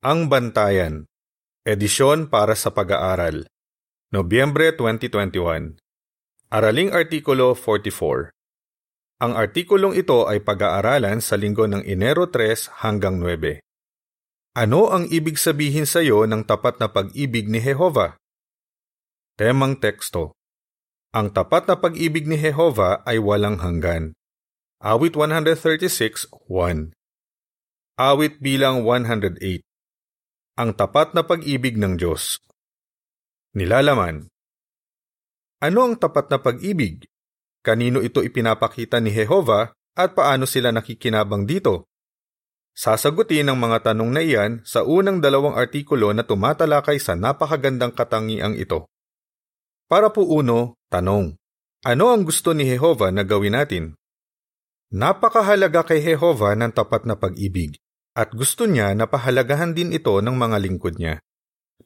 Ang 0.00 0.32
Bantayan 0.32 1.04
Edisyon 1.60 2.32
para 2.32 2.56
sa 2.56 2.72
Pag-aaral 2.72 3.44
Nobyembre 4.08 4.72
2021 4.72 5.76
Araling 6.48 6.88
Artikulo 6.96 7.52
44 7.52 8.32
Ang 9.20 9.32
artikulong 9.36 9.92
ito 9.92 10.24
ay 10.24 10.40
pag-aaralan 10.40 11.20
sa 11.20 11.36
linggo 11.36 11.68
ng 11.68 11.84
Enero 11.84 12.32
3 12.32 12.80
hanggang 12.80 13.20
9. 13.20 13.60
Ano 14.56 14.88
ang 14.88 15.04
ibig 15.12 15.36
sabihin 15.36 15.84
sa 15.84 16.00
iyo 16.00 16.24
ng 16.24 16.48
tapat 16.48 16.80
na 16.80 16.88
pag-ibig 16.88 17.52
ni 17.52 17.60
Jehova? 17.60 18.16
Temang 19.36 19.84
teksto 19.84 20.32
Ang 21.12 21.28
tapat 21.36 21.68
na 21.68 21.76
pag-ibig 21.76 22.24
ni 22.24 22.40
Jehova 22.40 23.04
ay 23.04 23.20
walang 23.20 23.60
hanggan. 23.60 24.16
Awit 24.80 25.12
136, 25.12 26.32
1 26.48 26.96
Awit 28.00 28.40
bilang 28.40 28.80
108 28.88 29.68
ang 30.58 30.74
tapat 30.74 31.14
na 31.14 31.22
pag-ibig 31.22 31.78
ng 31.78 31.94
Diyos. 31.94 32.42
Nilalaman 33.54 34.26
Ano 35.62 35.80
ang 35.86 35.94
tapat 35.94 36.30
na 36.30 36.38
pag-ibig? 36.42 37.06
Kanino 37.60 38.00
ito 38.00 38.24
ipinapakita 38.24 38.98
ni 38.98 39.12
Jehova 39.12 39.70
at 39.94 40.16
paano 40.16 40.48
sila 40.48 40.72
nakikinabang 40.72 41.44
dito? 41.44 41.86
Sasagutin 42.72 43.50
ang 43.50 43.58
mga 43.58 43.92
tanong 43.92 44.10
na 44.10 44.22
iyan 44.24 44.52
sa 44.64 44.86
unang 44.86 45.20
dalawang 45.20 45.58
artikulo 45.58 46.14
na 46.14 46.24
tumatalakay 46.24 46.96
sa 46.96 47.18
napakagandang 47.18 47.92
katangiang 47.92 48.56
ito. 48.56 48.88
Para 49.90 50.08
po 50.14 50.24
uno, 50.24 50.78
tanong. 50.88 51.34
Ano 51.84 52.04
ang 52.14 52.22
gusto 52.22 52.54
ni 52.54 52.64
Jehova 52.64 53.10
na 53.10 53.26
gawin 53.26 53.58
natin? 53.58 53.98
Napakahalaga 54.94 55.82
kay 55.82 56.00
Jehova 56.00 56.54
ng 56.54 56.72
tapat 56.72 57.04
na 57.04 57.18
pag-ibig 57.18 57.76
at 58.14 58.34
gusto 58.34 58.66
niya 58.66 58.92
na 58.98 59.06
pahalagahan 59.06 59.72
din 59.72 59.94
ito 59.94 60.18
ng 60.18 60.36
mga 60.36 60.56
lingkod 60.60 60.98
niya. 60.98 61.22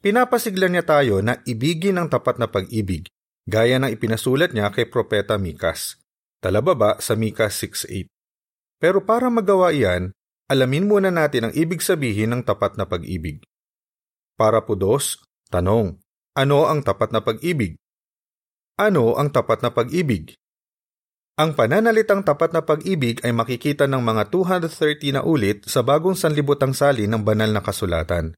Pinapasiglan 0.01 0.77
niya 0.77 0.85
tayo 0.85 1.21
na 1.25 1.41
ibigin 1.49 1.97
ang 1.97 2.11
tapat 2.11 2.37
na 2.37 2.45
pag-ibig, 2.45 3.09
gaya 3.49 3.77
ng 3.81 3.89
ipinasulat 3.89 4.53
niya 4.53 4.69
kay 4.69 4.85
Propeta 4.89 5.37
Mikas. 5.39 6.01
Talababa 6.41 7.01
sa 7.01 7.17
Mikas 7.17 7.57
6.8. 7.89 8.05
Pero 8.77 9.01
para 9.01 9.31
magawa 9.31 9.73
iyan, 9.73 10.13
alamin 10.51 10.85
muna 10.85 11.09
natin 11.09 11.49
ang 11.49 11.53
ibig 11.57 11.81
sabihin 11.81 12.35
ng 12.35 12.41
tapat 12.45 12.77
na 12.77 12.85
pag-ibig. 12.85 13.41
Para 14.35 14.61
po 14.61 14.75
dos, 14.75 15.23
tanong, 15.49 15.97
ano 16.35 16.59
ang 16.67 16.83
tapat 16.83 17.15
na 17.15 17.23
pag-ibig? 17.23 17.79
Ano 18.75 19.15
ang 19.15 19.31
tapat 19.31 19.63
na 19.63 19.71
pag-ibig? 19.71 20.35
Ang 21.35 21.51
pananalitang 21.51 22.23
tapat 22.23 22.55
na 22.55 22.63
pag-ibig 22.63 23.19
ay 23.19 23.35
makikita 23.35 23.91
ng 23.91 23.99
mga 23.99 24.31
230 24.31 25.19
na 25.19 25.21
ulit 25.27 25.67
sa 25.67 25.83
bagong 25.83 26.15
sanlibutang 26.15 26.71
salin 26.71 27.11
ng 27.11 27.27
banal 27.27 27.51
na 27.51 27.59
kasulatan. 27.59 28.31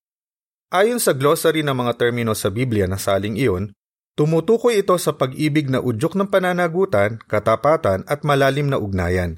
Ayon 0.74 0.98
sa 0.98 1.14
glossary 1.14 1.62
ng 1.62 1.78
mga 1.78 1.94
termino 1.94 2.34
sa 2.34 2.50
Biblia 2.50 2.90
na 2.90 2.98
saling 2.98 3.38
iyon, 3.38 3.70
tumutukoy 4.18 4.82
ito 4.82 4.98
sa 4.98 5.14
pag-ibig 5.14 5.70
na 5.70 5.78
udyok 5.78 6.18
ng 6.18 6.26
pananagutan, 6.34 7.22
katapatan 7.30 8.02
at 8.10 8.26
malalim 8.26 8.66
na 8.66 8.82
ugnayan. 8.82 9.38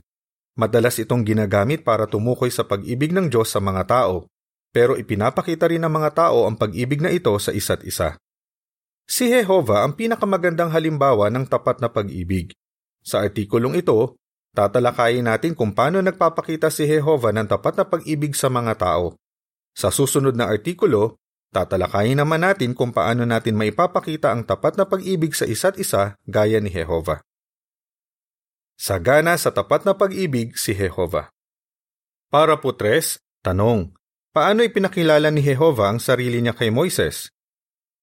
Madalas 0.55 0.95
itong 0.95 1.27
ginagamit 1.27 1.83
para 1.83 2.07
tumukoy 2.07 2.55
sa 2.55 2.63
pag-ibig 2.63 3.11
ng 3.11 3.27
Diyos 3.27 3.51
sa 3.51 3.59
mga 3.59 3.83
tao, 3.91 4.31
pero 4.71 4.95
ipinapakita 4.95 5.67
rin 5.67 5.83
ng 5.83 5.91
mga 5.91 6.15
tao 6.15 6.47
ang 6.47 6.55
pag-ibig 6.55 7.03
na 7.03 7.11
ito 7.11 7.35
sa 7.35 7.51
isa't 7.51 7.83
isa. 7.83 8.15
Si 9.03 9.27
Jehova 9.27 9.83
ang 9.83 9.99
pinakamagandang 9.99 10.71
halimbawa 10.71 11.27
ng 11.27 11.43
tapat 11.43 11.83
na 11.83 11.91
pag-ibig. 11.91 12.55
Sa 13.09 13.25
artikulong 13.25 13.81
ito, 13.81 14.21
tatalakayin 14.53 15.25
natin 15.25 15.57
kung 15.57 15.73
paano 15.73 15.97
nagpapakita 15.97 16.69
si 16.69 16.85
Jehova 16.85 17.33
ng 17.33 17.49
tapat 17.49 17.81
na 17.81 17.85
pag-ibig 17.89 18.37
sa 18.37 18.53
mga 18.53 18.77
tao. 18.77 19.17
Sa 19.73 19.89
susunod 19.89 20.37
na 20.37 20.45
artikulo, 20.45 21.17
tatalakayin 21.49 22.21
naman 22.21 22.45
natin 22.45 22.77
kung 22.77 22.93
paano 22.93 23.25
natin 23.25 23.57
maipapakita 23.57 24.29
ang 24.29 24.45
tapat 24.45 24.77
na 24.77 24.85
pag-ibig 24.85 25.33
sa 25.33 25.49
isa't 25.49 25.81
isa 25.81 26.13
gaya 26.29 26.61
ni 26.61 26.69
Jehova. 26.69 27.25
Sagana 28.77 29.33
sa 29.41 29.49
tapat 29.49 29.89
na 29.89 29.97
pag-ibig 29.97 30.53
si 30.53 30.77
Jehova. 30.77 31.33
Para 32.29 32.61
po 32.61 32.77
tres, 32.77 33.17
tanong, 33.41 33.89
paano 34.29 34.61
ipinakilala 34.61 35.33
ni 35.33 35.41
Jehova 35.41 35.89
ang 35.89 35.97
sarili 35.97 36.45
niya 36.45 36.53
kay 36.53 36.69
Moises? 36.69 37.33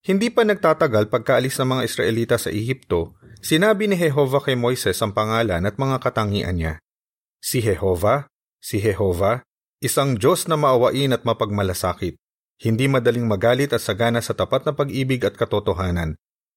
Hindi 0.02 0.28
pa 0.34 0.44
nagtatagal 0.44 1.08
pagkaalis 1.08 1.56
ng 1.62 1.68
mga 1.78 1.82
Israelita 1.86 2.36
sa 2.36 2.52
Ehipto, 2.52 3.16
sinabi 3.40 3.86
ni 3.86 3.96
Jehova 3.96 4.42
kay 4.42 4.58
Moises 4.58 4.98
ang 5.00 5.14
pangalan 5.16 5.62
at 5.62 5.78
mga 5.78 5.96
katangian 6.02 6.56
niya. 6.58 6.74
Si 7.40 7.62
Jehova, 7.62 8.26
si 8.58 8.82
Jehova, 8.82 9.46
isang 9.78 10.18
Diyos 10.18 10.50
na 10.50 10.58
maawain 10.58 11.14
at 11.14 11.22
mapagmalasakit, 11.22 12.18
hindi 12.56 12.84
madaling 12.88 13.28
magalit 13.28 13.76
at 13.76 13.84
sagana 13.84 14.24
sa 14.24 14.32
tapat 14.32 14.64
na 14.64 14.72
pag-ibig 14.72 15.20
at 15.22 15.36
katotohanan, 15.36 16.16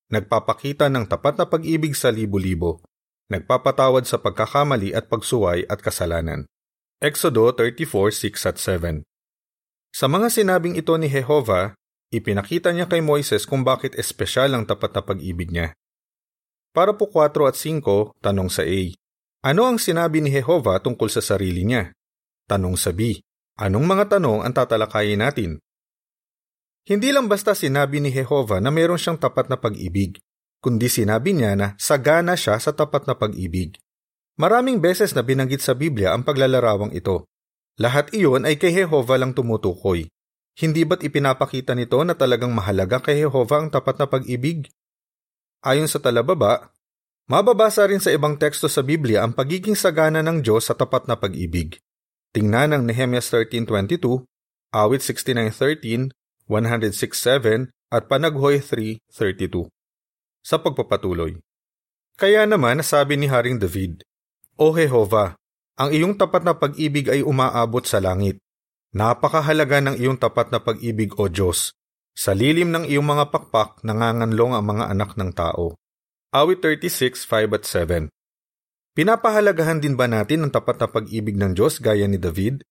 nagpapakita 0.10 0.88
ng 0.90 1.06
tapat 1.06 1.38
na 1.38 1.46
pag-ibig 1.46 1.94
sa 1.94 2.10
libo-libo, 2.10 2.82
nagpapatawad 3.30 4.10
sa 4.10 4.18
pagkakamali 4.18 4.96
at 4.96 5.12
pagsuway 5.12 5.68
at 5.70 5.84
kasalanan. 5.84 6.50
Exodo 7.00 7.48
34:6 7.56 8.50
at 8.50 8.58
7 8.60 9.08
Sa 9.96 10.12
mga 10.12 10.28
sinabing 10.28 10.76
ito 10.76 10.92
ni 11.00 11.08
Jehova, 11.08 11.79
Ipinakita 12.09 12.74
niya 12.74 12.90
kay 12.90 13.06
Moises 13.06 13.46
kung 13.46 13.62
bakit 13.62 13.94
espesyal 13.94 14.50
ang 14.58 14.66
tapat 14.66 14.97
na 14.97 15.06
pag-ibig 15.06 15.53
niya. 15.53 15.78
Para 16.74 16.97
po 16.97 17.06
4 17.06 17.30
at 17.46 17.58
5, 17.58 18.18
tanong 18.22 18.50
sa 18.50 18.66
A. 18.66 18.81
Ano 19.46 19.70
ang 19.70 19.78
sinabi 19.78 20.18
ni 20.19 20.34
Jehova 20.34 20.81
tungkol 20.81 21.08
sa 21.14 21.22
sarili 21.22 21.62
niya? 21.64 21.94
Tanong 22.50 22.75
sa 22.81 22.90
B. 22.92 23.22
Anong 23.62 23.86
mga 23.86 24.18
tanong 24.18 24.42
ang 24.42 24.53
tatalakayin 24.58 25.22
natin? 25.22 25.62
Hindi 26.90 27.14
lang 27.14 27.30
basta 27.30 27.53
sinabi 27.53 28.02
ni 28.02 28.09
Jehova 28.09 28.58
na 28.58 28.74
mayroon 28.74 28.98
siyang 28.98 29.22
tapat 29.22 29.46
na 29.46 29.62
pag-ibig, 29.62 30.18
kundi 30.66 30.90
sinabi 30.90 31.38
niya 31.38 31.53
na 31.53 31.68
sagana 31.78 32.34
siya 32.34 32.58
sa 32.58 32.74
tapat 32.74 33.06
na 33.06 33.14
pag-ibig. 33.14 33.78
Maraming 34.42 34.81
beses 34.81 35.14
na 35.14 35.22
binanggit 35.22 35.62
sa 35.62 35.78
Biblia 35.78 36.18
ang 36.18 36.25
paglalarawang 36.25 36.90
ito. 36.98 37.30
Lahat 37.78 38.09
iyon 38.18 38.50
ay 38.50 38.58
kay 38.58 38.74
Jehova 38.74 39.22
lang 39.22 39.38
tumutukoy. 39.38 40.09
Hindi 40.59 40.84
ba't 40.84 41.00
ipinapakita 41.00 41.72
nito 41.72 42.03
na 42.03 42.20
talagang 42.20 42.52
mahalaga 42.52 43.00
kay 43.00 43.24
Jehova 43.24 43.64
ang 43.64 43.72
tapat 43.72 43.96
na 43.96 44.12
pag-ibig? 44.12 44.68
Ayon 45.64 45.88
sa 45.88 46.03
talababa, 46.03 46.75
mababasa 47.31 47.88
rin 47.88 48.03
sa 48.03 48.12
ibang 48.12 48.36
teksto 48.36 48.68
sa 48.68 48.84
Biblia 48.84 49.24
ang 49.24 49.31
pagiging 49.31 49.80
sagana 49.80 50.19
ng 50.19 50.44
Diyos 50.44 50.68
sa 50.68 50.75
tapat 50.75 51.08
na 51.08 51.16
pag-ibig. 51.16 51.80
Tingnan 52.36 52.75
ang 52.75 52.84
Nehemiah 52.84 53.24
13.22, 53.24 54.28
Awit 54.75 55.02
69.13, 55.02 56.12
106.7 56.52 57.72
at 57.96 58.12
Panaghoy 58.12 58.59
3.32. 58.59 59.72
Sa 60.44 60.59
pagpapatuloy. 60.59 61.40
Kaya 62.19 62.44
naman 62.44 62.84
nasabi 62.84 63.16
ni 63.16 63.31
Haring 63.31 63.64
David, 63.64 64.03
O 64.59 64.75
Jehova, 64.75 65.40
ang 65.80 65.96
iyong 65.96 66.19
tapat 66.19 66.44
na 66.44 66.52
pag-ibig 66.52 67.08
ay 67.08 67.24
umaabot 67.24 67.88
sa 67.88 68.03
langit 68.03 68.44
Napakahalaga 68.90 69.86
ng 69.86 70.02
iyong 70.02 70.18
tapat 70.18 70.50
na 70.50 70.58
pag-ibig 70.58 71.14
o 71.22 71.30
Diyos. 71.30 71.78
Sa 72.18 72.34
lilim 72.34 72.74
ng 72.74 72.90
iyong 72.90 73.06
mga 73.06 73.30
pakpak, 73.30 73.86
nanganganlong 73.86 74.58
ang 74.58 74.66
mga 74.66 74.86
anak 74.90 75.14
ng 75.14 75.30
tao. 75.30 75.78
Awit 76.34 76.66
36, 76.66 77.22
5 77.22 77.54
at 77.54 77.64
7 77.70 78.10
Pinapahalagahan 78.98 79.78
din 79.78 79.94
ba 79.94 80.10
natin 80.10 80.50
ang 80.50 80.52
tapat 80.52 80.82
na 80.82 80.90
pag-ibig 80.90 81.38
ng 81.38 81.54
Diyos 81.54 81.78
gaya 81.78 82.10
ni 82.10 82.18
David? 82.18 82.66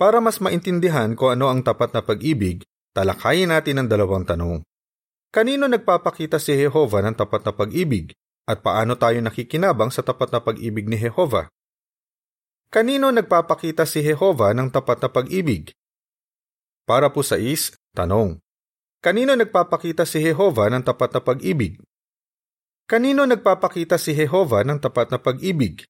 Para 0.00 0.24
mas 0.24 0.40
maintindihan 0.40 1.12
kung 1.12 1.36
ano 1.36 1.52
ang 1.52 1.60
tapat 1.60 1.92
na 1.92 2.00
pag-ibig, 2.00 2.64
talakayin 2.96 3.52
natin 3.52 3.84
ang 3.84 3.88
dalawang 3.92 4.24
tanong. 4.24 4.64
Kanino 5.28 5.68
nagpapakita 5.68 6.40
si 6.40 6.56
Jehova 6.56 7.04
ng 7.04 7.12
tapat 7.12 7.44
na 7.44 7.52
pag-ibig? 7.52 8.16
At 8.48 8.64
paano 8.64 8.96
tayo 8.96 9.20
nakikinabang 9.20 9.92
sa 9.92 10.00
tapat 10.00 10.32
na 10.32 10.40
pag-ibig 10.40 10.88
ni 10.88 10.96
Jehova? 10.96 11.52
Kanino 12.66 13.14
nagpapakita 13.14 13.86
si 13.86 14.02
Jehova 14.02 14.50
ng 14.50 14.74
tapat 14.74 14.98
na 14.98 15.08
pag-ibig? 15.08 15.70
Para 16.82 17.14
po 17.14 17.22
sa 17.22 17.38
is, 17.38 17.78
tanong. 17.94 18.42
Kanino 18.98 19.38
nagpapakita 19.38 20.02
si 20.02 20.18
Jehova 20.18 20.66
ng 20.66 20.82
tapat 20.82 21.14
na 21.14 21.20
pag-ibig? 21.22 21.78
Kanino 22.90 23.22
nagpapakita 23.22 23.98
si 23.98 24.18
Jehova 24.18 24.66
ng 24.66 24.82
tapat 24.82 25.14
na 25.14 25.18
pag-ibig? 25.22 25.86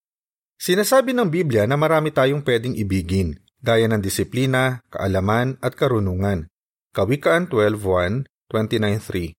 Sinasabi 0.56 1.12
ng 1.16 1.28
Biblia 1.28 1.68
na 1.68 1.76
marami 1.80 2.12
tayong 2.12 2.40
pwedeng 2.44 2.72
ibigin, 2.76 3.36
gaya 3.60 3.88
ng 3.88 4.00
disiplina, 4.00 4.80
kaalaman 4.88 5.60
at 5.60 5.76
karunungan. 5.76 6.48
Kawikaan 6.96 7.48
12.1, 7.52 8.24
29.3 8.52 9.36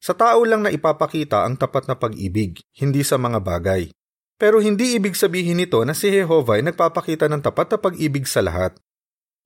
Sa 0.00 0.12
tao 0.12 0.44
lang 0.44 0.64
na 0.64 0.72
ipapakita 0.72 1.44
ang 1.44 1.56
tapat 1.56 1.88
na 1.88 1.96
pag-ibig, 1.96 2.60
hindi 2.76 3.00
sa 3.00 3.16
mga 3.16 3.40
bagay. 3.40 3.88
Pero 4.42 4.58
hindi 4.58 4.98
ibig 4.98 5.14
sabihin 5.14 5.62
nito 5.62 5.78
na 5.86 5.94
si 5.94 6.10
Jehovah 6.10 6.58
ay 6.58 6.66
nagpapakita 6.66 7.30
ng 7.30 7.46
tapat 7.46 7.70
na 7.70 7.78
pag-ibig 7.78 8.26
sa 8.26 8.42
lahat. 8.42 8.74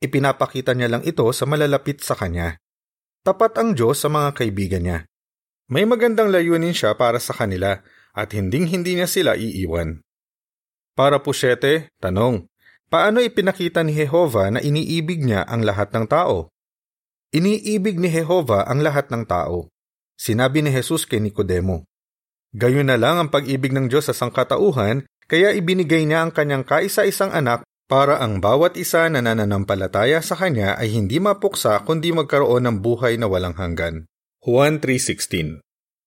Ipinapakita 0.00 0.72
niya 0.72 0.88
lang 0.88 1.04
ito 1.04 1.28
sa 1.36 1.44
malalapit 1.44 2.00
sa 2.00 2.16
kanya. 2.16 2.56
Tapat 3.20 3.60
ang 3.60 3.76
Diyos 3.76 4.00
sa 4.00 4.08
mga 4.08 4.32
kaibigan 4.32 4.80
niya. 4.80 4.98
May 5.68 5.84
magandang 5.84 6.32
layunin 6.32 6.72
siya 6.72 6.96
para 6.96 7.20
sa 7.20 7.36
kanila 7.36 7.84
at 8.16 8.32
hinding-hindi 8.32 8.96
niya 8.96 9.04
sila 9.04 9.36
iiwan. 9.36 10.00
Para 10.96 11.20
po 11.20 11.36
siyete, 11.36 11.92
tanong, 12.00 12.48
paano 12.88 13.20
ipinakita 13.20 13.84
ni 13.84 13.92
Jehovah 13.92 14.48
na 14.48 14.64
iniibig 14.64 15.20
niya 15.20 15.44
ang 15.44 15.60
lahat 15.60 15.92
ng 15.92 16.08
tao? 16.08 16.48
Iniibig 17.36 18.00
ni 18.00 18.08
Jehova 18.08 18.64
ang 18.64 18.80
lahat 18.80 19.12
ng 19.12 19.28
tao. 19.28 19.68
Sinabi 20.16 20.64
ni 20.64 20.72
Jesus 20.72 21.04
kay 21.04 21.20
Nicodemo, 21.20 21.84
Gayon 22.54 22.92
na 22.92 23.00
lang 23.00 23.18
ang 23.18 23.28
pag-ibig 23.32 23.74
ng 23.74 23.90
Diyos 23.90 24.06
sa 24.06 24.14
sangkatauhan, 24.14 25.08
kaya 25.26 25.50
ibinigay 25.56 26.06
niya 26.06 26.22
ang 26.22 26.30
kanyang 26.30 26.62
kaisa-isang 26.62 27.34
anak 27.34 27.66
para 27.86 28.18
ang 28.22 28.42
bawat 28.42 28.74
isa 28.78 29.06
na 29.10 29.22
nananampalataya 29.22 30.18
sa 30.22 30.34
kanya 30.38 30.74
ay 30.78 30.90
hindi 30.90 31.22
mapuksa 31.22 31.78
kundi 31.86 32.10
magkaroon 32.14 32.66
ng 32.66 32.76
buhay 32.82 33.18
na 33.18 33.26
walang 33.26 33.54
hanggan. 33.54 34.06
Juan 34.42 34.78
3.16 34.78 35.62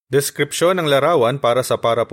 Deskripsyon 0.08 0.80
ng 0.80 0.88
larawan 0.88 1.40
para 1.44 1.64
sa 1.64 1.76
7 1.80 2.08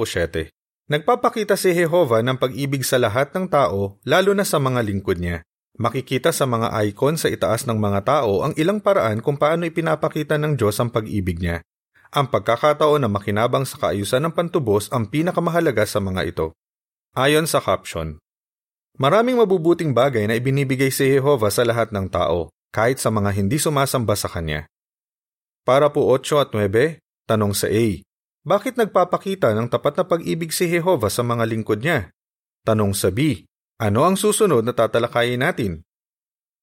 Nagpapakita 0.87 1.59
si 1.59 1.75
Jehova 1.75 2.23
ng 2.23 2.39
pag-ibig 2.39 2.87
sa 2.87 2.95
lahat 3.03 3.35
ng 3.35 3.51
tao, 3.51 3.99
lalo 4.07 4.31
na 4.39 4.47
sa 4.47 4.63
mga 4.63 4.87
lingkod 4.87 5.19
niya. 5.19 5.43
Makikita 5.83 6.31
sa 6.31 6.47
mga 6.47 6.71
icon 6.87 7.19
sa 7.19 7.27
itaas 7.27 7.67
ng 7.67 7.75
mga 7.75 8.07
tao 8.07 8.47
ang 8.47 8.55
ilang 8.55 8.79
paraan 8.79 9.19
kung 9.19 9.35
paano 9.35 9.67
ipinapakita 9.67 10.39
ng 10.39 10.55
Diyos 10.55 10.79
ang 10.79 10.95
pag-ibig 10.95 11.43
niya. 11.43 11.61
Ang 12.17 12.33
pagkakataon 12.33 13.05
na 13.05 13.13
makinabang 13.13 13.69
sa 13.69 13.77
kaayusan 13.77 14.25
ng 14.25 14.33
pantubos 14.33 14.89
ang 14.89 15.05
pinakamahalaga 15.05 15.85
sa 15.85 16.01
mga 16.01 16.25
ito. 16.33 16.57
Ayon 17.13 17.45
sa 17.45 17.61
caption, 17.61 18.17
Maraming 18.97 19.37
mabubuting 19.37 19.93
bagay 19.93 20.25
na 20.25 20.41
ibinibigay 20.41 20.89
si 20.89 21.05
Jehova 21.05 21.53
sa 21.53 21.69
lahat 21.69 21.93
ng 21.93 22.09
tao, 22.09 22.49
kahit 22.73 22.97
sa 22.97 23.13
mga 23.13 23.29
hindi 23.37 23.61
sumasamba 23.61 24.17
sa 24.17 24.33
Kanya. 24.33 24.65
Para 25.69 25.93
po 25.93 26.09
8 26.09 26.41
at 26.41 26.51
9, 26.57 27.29
tanong 27.29 27.53
sa 27.53 27.69
A. 27.69 27.87
Bakit 28.47 28.81
nagpapakita 28.81 29.53
ng 29.53 29.69
tapat 29.69 30.01
na 30.01 30.05
pag-ibig 30.09 30.49
si 30.49 30.73
Jehova 30.73 31.13
sa 31.13 31.21
mga 31.21 31.45
lingkod 31.45 31.85
niya? 31.85 32.09
Tanong 32.65 32.97
sa 32.97 33.13
B. 33.13 33.45
Ano 33.77 34.09
ang 34.09 34.17
susunod 34.17 34.65
na 34.65 34.73
tatalakayin 34.73 35.45
natin? 35.45 35.85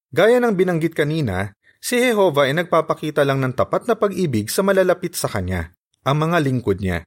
Gaya 0.10 0.42
ng 0.42 0.58
binanggit 0.58 0.98
kanina, 0.98 1.54
si 1.84 2.00
Jehova 2.00 2.48
ay 2.48 2.56
nagpapakita 2.56 3.28
lang 3.28 3.44
ng 3.44 3.60
tapat 3.60 3.92
na 3.92 4.00
pag-ibig 4.00 4.48
sa 4.48 4.64
malalapit 4.64 5.20
sa 5.20 5.28
kanya, 5.28 5.76
ang 6.08 6.24
mga 6.24 6.40
lingkod 6.40 6.80
niya. 6.80 7.04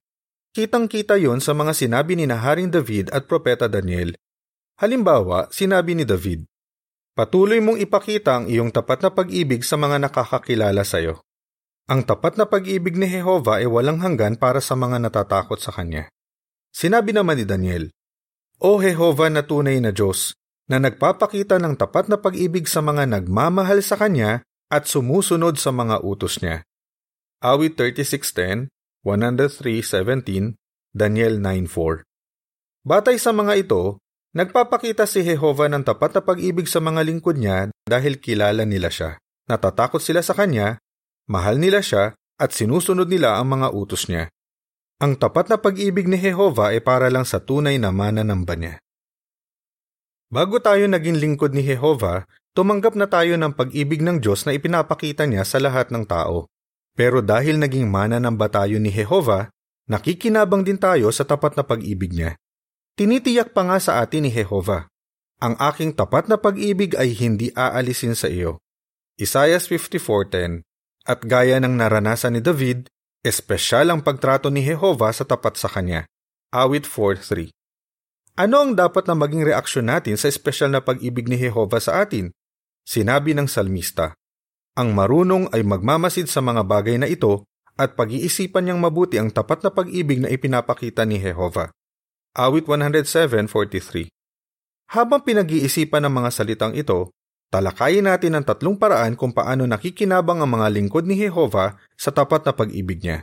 Kitang-kita 0.52 1.16
yon 1.16 1.40
sa 1.40 1.56
mga 1.56 1.72
sinabi 1.72 2.16
ni 2.16 2.28
Haring 2.28 2.68
David 2.68 3.08
at 3.16 3.24
Propeta 3.24 3.72
Daniel. 3.72 4.12
Halimbawa, 4.76 5.48
sinabi 5.48 5.96
ni 5.96 6.04
David, 6.04 6.44
Patuloy 7.16 7.64
mong 7.64 7.80
ipakita 7.80 8.36
ang 8.36 8.44
iyong 8.44 8.68
tapat 8.68 9.00
na 9.00 9.08
pag-ibig 9.08 9.64
sa 9.64 9.80
mga 9.80 10.04
nakakakilala 10.04 10.84
sa 10.84 11.00
iyo. 11.00 11.24
Ang 11.88 12.04
tapat 12.04 12.36
na 12.36 12.44
pag-ibig 12.44 12.92
ni 12.92 13.08
Jehova 13.08 13.64
ay 13.64 13.64
walang 13.64 14.04
hanggan 14.04 14.36
para 14.36 14.60
sa 14.60 14.76
mga 14.76 15.00
natatakot 15.00 15.56
sa 15.56 15.72
Kanya. 15.72 16.12
Sinabi 16.76 17.16
naman 17.16 17.40
ni 17.40 17.48
Daniel, 17.48 17.88
o 18.60 18.76
Jehova 18.84 19.32
na 19.32 19.48
tunay 19.48 19.80
na 19.80 19.96
Diyos, 19.96 20.36
na 20.68 20.76
nagpapakita 20.76 21.56
ng 21.56 21.80
tapat 21.80 22.12
na 22.12 22.20
pag-ibig 22.20 22.68
sa 22.68 22.84
mga 22.84 23.08
nagmamahal 23.08 23.80
sa 23.80 23.96
Kanya 23.96 24.44
at 24.72 24.90
sumusunod 24.90 25.58
sa 25.58 25.70
mga 25.70 26.02
utos 26.02 26.42
niya. 26.42 26.66
Awit 27.42 27.78
36.10, 27.78 28.72
103.17, 29.06 30.58
Daniel 30.96 31.38
9.4 31.38 32.02
Batay 32.86 33.18
sa 33.18 33.34
mga 33.34 33.66
ito, 33.66 33.98
nagpapakita 34.34 35.04
si 35.10 35.26
Jehova 35.26 35.66
ng 35.66 35.82
tapat 35.82 36.16
na 36.16 36.22
pag-ibig 36.22 36.70
sa 36.70 36.78
mga 36.78 37.02
lingkod 37.02 37.38
niya 37.38 37.70
dahil 37.86 38.22
kilala 38.22 38.62
nila 38.62 38.90
siya, 38.90 39.18
natatakot 39.50 39.98
sila 39.98 40.22
sa 40.22 40.34
Kanya, 40.34 40.78
mahal 41.26 41.58
nila 41.58 41.82
siya, 41.82 42.14
at 42.36 42.52
sinusunod 42.52 43.08
nila 43.08 43.40
ang 43.40 43.58
mga 43.58 43.72
utos 43.72 44.06
niya. 44.06 44.30
Ang 44.96 45.20
tapat 45.20 45.52
na 45.52 45.60
pag-ibig 45.60 46.08
ni 46.08 46.16
Jehova 46.16 46.72
ay 46.72 46.80
para 46.80 47.12
lang 47.12 47.28
sa 47.28 47.40
tunay 47.40 47.76
na 47.76 47.92
mananamba 47.92 48.56
niya. 48.56 48.80
Bago 50.32 50.58
tayo 50.58 50.88
naging 50.88 51.20
lingkod 51.20 51.52
ni 51.52 51.62
Jehova, 51.62 52.24
tumanggap 52.56 52.96
na 52.96 53.04
tayo 53.04 53.36
ng 53.36 53.52
pag-ibig 53.52 54.00
ng 54.00 54.16
Diyos 54.24 54.48
na 54.48 54.56
ipinapakita 54.56 55.28
niya 55.28 55.44
sa 55.44 55.60
lahat 55.60 55.92
ng 55.92 56.08
tao. 56.08 56.48
Pero 56.96 57.20
dahil 57.20 57.60
naging 57.60 57.92
mananamba 57.92 58.48
tayo 58.48 58.80
ni 58.80 58.88
Jehova, 58.88 59.52
nakikinabang 59.92 60.64
din 60.64 60.80
tayo 60.80 61.12
sa 61.12 61.28
tapat 61.28 61.52
na 61.52 61.62
pag-ibig 61.62 62.16
niya. 62.16 62.40
Tinitiyak 62.96 63.52
pa 63.52 63.68
nga 63.68 63.76
sa 63.76 64.00
atin 64.00 64.24
ni 64.24 64.32
Jehova, 64.32 64.88
ang 65.36 65.52
aking 65.60 65.92
tapat 65.92 66.32
na 66.32 66.40
pag-ibig 66.40 66.96
ay 66.96 67.12
hindi 67.12 67.52
aalisin 67.52 68.16
sa 68.16 68.32
iyo. 68.32 68.56
Isaiah 69.20 69.60
54.10 69.60 70.64
At 71.04 71.20
gaya 71.28 71.60
ng 71.60 71.76
naranasan 71.76 72.40
ni 72.40 72.40
David, 72.40 72.88
Espesyal 73.26 73.90
ang 73.90 74.06
pagtrato 74.06 74.54
ni 74.54 74.62
Jehova 74.62 75.10
sa 75.10 75.26
tapat 75.26 75.58
sa 75.58 75.66
kanya. 75.66 76.06
Awit 76.54 76.86
4.3 76.86 77.50
Ano 78.38 78.62
ang 78.62 78.78
dapat 78.78 79.10
na 79.10 79.18
maging 79.18 79.42
reaksyon 79.42 79.90
natin 79.90 80.14
sa 80.14 80.30
espesyal 80.30 80.70
na 80.70 80.78
pag-ibig 80.78 81.26
ni 81.26 81.34
Jehova 81.34 81.82
sa 81.82 82.06
atin? 82.06 82.30
Sinabi 82.86 83.34
ng 83.34 83.50
salmista, 83.50 84.14
Ang 84.78 84.94
marunong 84.94 85.50
ay 85.50 85.66
magmamasid 85.66 86.30
sa 86.30 86.38
mga 86.38 86.62
bagay 86.62 87.02
na 87.02 87.10
ito 87.10 87.42
at 87.74 87.98
pag-iisipan 87.98 88.62
niyang 88.62 88.78
mabuti 88.78 89.18
ang 89.18 89.34
tapat 89.34 89.66
na 89.66 89.74
pag-ibig 89.74 90.22
na 90.22 90.30
ipinapakita 90.30 91.02
ni 91.02 91.18
Jehova. 91.18 91.74
Awit 92.38 92.70
107.43 92.70 94.06
Habang 94.94 95.26
pinag-iisipan 95.26 96.06
ng 96.06 96.14
mga 96.14 96.30
salitang 96.30 96.72
ito, 96.78 97.10
Talakayin 97.46 98.10
natin 98.10 98.34
ang 98.34 98.44
tatlong 98.44 98.74
paraan 98.74 99.14
kung 99.14 99.30
paano 99.30 99.70
nakikinabang 99.70 100.42
ang 100.42 100.50
mga 100.50 100.66
lingkod 100.76 101.06
ni 101.06 101.14
Jehova 101.14 101.78
sa 101.94 102.10
tapat 102.10 102.42
na 102.42 102.50
pag-ibig 102.50 102.98
niya. 102.98 103.22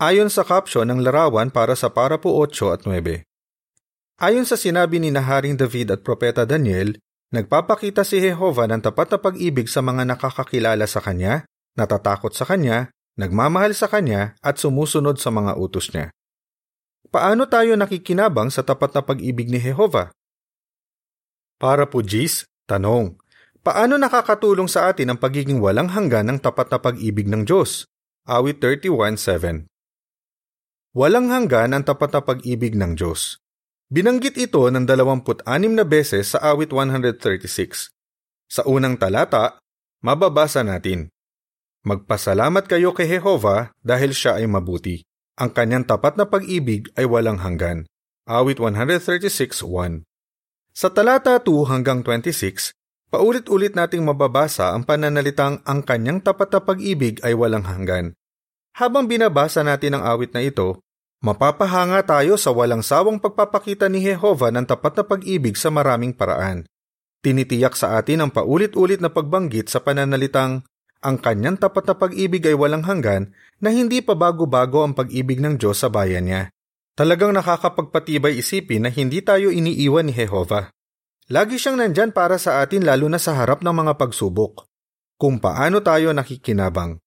Ayon 0.00 0.32
sa 0.32 0.42
caption 0.42 0.88
ng 0.88 1.04
larawan 1.04 1.52
para 1.52 1.76
sa 1.76 1.92
parapo 1.92 2.32
8 2.42 2.74
at 2.74 2.82
9. 2.88 3.22
Ayon 4.24 4.46
sa 4.48 4.56
sinabi 4.56 4.98
ni 4.98 5.12
Naharing 5.12 5.54
David 5.54 5.92
at 5.92 6.00
Propeta 6.00 6.48
Daniel, 6.48 6.96
nagpapakita 7.34 8.06
si 8.06 8.22
Jehova 8.22 8.70
ng 8.70 8.78
tapat 8.78 9.10
na 9.10 9.18
pag-ibig 9.18 9.66
sa 9.66 9.82
mga 9.82 10.06
nakakakilala 10.06 10.86
sa 10.86 11.02
Kanya, 11.02 11.42
natatakot 11.74 12.30
sa 12.30 12.46
Kanya, 12.46 12.94
nagmamahal 13.18 13.74
sa 13.74 13.90
Kanya 13.90 14.38
at 14.38 14.62
sumusunod 14.62 15.18
sa 15.18 15.34
mga 15.34 15.58
utos 15.58 15.90
niya. 15.90 16.14
Paano 17.10 17.50
tayo 17.50 17.74
nakikinabang 17.74 18.54
sa 18.54 18.62
tapat 18.62 18.94
na 18.94 19.02
pag-ibig 19.02 19.50
ni 19.50 19.58
Jehova? 19.58 20.14
Para 21.58 21.86
po 21.86 22.02
Gis, 22.02 22.46
Tanong, 22.64 23.20
paano 23.60 24.00
nakakatulong 24.00 24.72
sa 24.72 24.88
atin 24.88 25.12
ang 25.12 25.18
pagiging 25.20 25.60
walang 25.60 25.92
hanggan 25.92 26.32
ng 26.32 26.38
tapat 26.40 26.72
na 26.72 26.80
pag-ibig 26.80 27.28
ng 27.28 27.44
Diyos? 27.44 27.84
Awit 28.24 28.64
31.7 28.64 29.68
Walang 30.96 31.28
hanggan 31.28 31.76
ang 31.76 31.84
tapat 31.84 32.08
na 32.16 32.24
pag-ibig 32.24 32.72
ng 32.72 32.96
Diyos. 32.96 33.36
Binanggit 33.92 34.40
ito 34.40 34.64
ng 34.68 34.84
26 34.84 35.44
na 35.72 35.84
beses 35.84 36.32
sa 36.32 36.38
awit 36.52 36.72
136. 36.72 37.90
Sa 38.48 38.62
unang 38.64 38.96
talata, 38.96 39.60
mababasa 40.04 40.64
natin, 40.64 41.08
Magpasalamat 41.84 42.64
kayo 42.64 42.96
kay 42.96 43.20
Jehova 43.20 43.76
dahil 43.84 44.16
siya 44.16 44.40
ay 44.40 44.48
mabuti. 44.48 45.04
Ang 45.36 45.52
kanyang 45.52 45.84
tapat 45.84 46.16
na 46.16 46.24
pag-ibig 46.24 46.88
ay 46.96 47.04
walang 47.04 47.44
hanggan. 47.44 47.84
Awit 48.24 48.56
136.1 48.56 50.08
sa 50.74 50.90
talata 50.90 51.38
2 51.38 51.70
hanggang 51.70 52.02
26, 52.02 52.74
paulit-ulit 53.06 53.78
nating 53.78 54.02
mababasa 54.02 54.74
ang 54.74 54.82
pananalitang 54.82 55.62
ang 55.62 55.86
kanyang 55.86 56.18
tapat 56.18 56.50
na 56.50 56.60
pag-ibig 56.66 57.22
ay 57.22 57.30
walang 57.30 57.62
hanggan. 57.62 58.18
Habang 58.74 59.06
binabasa 59.06 59.62
natin 59.62 59.94
ang 59.94 60.02
awit 60.02 60.34
na 60.34 60.42
ito, 60.42 60.82
mapapahanga 61.24 62.04
tayo 62.04 62.36
sa 62.36 62.52
walang 62.52 62.84
sawang 62.84 63.16
pagpapakita 63.16 63.88
ni 63.88 64.04
Jehova 64.04 64.52
ng 64.52 64.68
tapat 64.68 65.00
na 65.00 65.04
pag-ibig 65.08 65.56
sa 65.56 65.72
maraming 65.72 66.12
paraan. 66.12 66.68
Tinitiyak 67.24 67.72
sa 67.72 67.96
atin 67.96 68.20
ang 68.20 68.30
paulit-ulit 68.30 69.00
na 69.00 69.08
pagbanggit 69.08 69.72
sa 69.72 69.80
pananalitang 69.80 70.68
ang 71.04 71.16
kanyang 71.20 71.56
tapat 71.56 71.84
na 71.88 71.96
pag-ibig 71.96 72.44
ay 72.44 72.56
walang 72.56 72.84
hanggan 72.84 73.32
na 73.60 73.72
hindi 73.72 74.04
pa 74.04 74.12
bago-bago 74.12 74.84
ang 74.84 74.92
pag-ibig 74.92 75.40
ng 75.40 75.56
Diyos 75.60 75.80
sa 75.80 75.88
bayan 75.88 76.28
niya. 76.28 76.52
Talagang 76.96 77.32
nakakapagpatibay 77.36 78.40
isipin 78.40 78.84
na 78.84 78.90
hindi 78.92 79.20
tayo 79.20 79.52
iniiwan 79.52 80.08
ni 80.08 80.16
Jehova. 80.16 80.72
Lagi 81.32 81.56
siyang 81.56 81.80
nandyan 81.80 82.12
para 82.12 82.36
sa 82.36 82.60
atin 82.60 82.84
lalo 82.84 83.08
na 83.08 83.16
sa 83.16 83.36
harap 83.36 83.64
ng 83.64 83.72
mga 83.72 83.96
pagsubok. 83.96 84.68
Kung 85.16 85.40
paano 85.40 85.80
tayo 85.80 86.12
nakikinabang. 86.12 87.00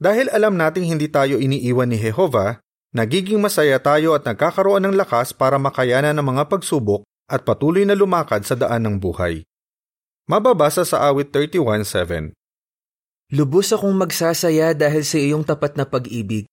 Dahil 0.00 0.32
alam 0.32 0.56
nating 0.56 0.88
hindi 0.88 1.08
tayo 1.08 1.36
iniiwan 1.36 1.92
ni 1.92 2.00
Jehova, 2.00 2.60
nagiging 2.92 3.40
masaya 3.40 3.80
tayo 3.80 4.12
at 4.12 4.22
nagkakaroon 4.28 4.84
ng 4.88 4.94
lakas 4.96 5.32
para 5.32 5.56
makayanan 5.56 6.16
ng 6.16 6.26
mga 6.28 6.44
pagsubok 6.52 7.02
at 7.26 7.42
patuloy 7.48 7.88
na 7.88 7.96
lumakad 7.96 8.44
sa 8.44 8.52
daan 8.52 8.84
ng 8.84 8.96
buhay. 9.00 9.44
Mababasa 10.28 10.84
sa 10.84 11.08
awit 11.08 11.32
31.7 11.34 12.36
Lubos 13.32 13.72
akong 13.72 13.96
magsasaya 13.96 14.76
dahil 14.76 15.02
sa 15.08 15.16
iyong 15.16 15.40
tapat 15.40 15.80
na 15.80 15.88
pag-ibig, 15.88 16.44